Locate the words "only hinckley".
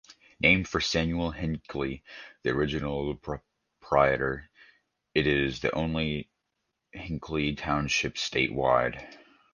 5.75-7.53